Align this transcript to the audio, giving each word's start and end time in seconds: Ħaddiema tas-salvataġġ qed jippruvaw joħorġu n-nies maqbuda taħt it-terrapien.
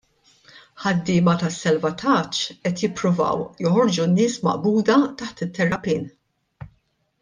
Ħaddiema 0.85 1.35
tas-salvataġġ 1.43 2.49
qed 2.63 2.75
jippruvaw 2.85 3.45
joħorġu 3.69 4.09
n-nies 4.11 4.41
maqbuda 4.51 5.01
taħt 5.23 5.49
it-terrapien. 5.49 6.13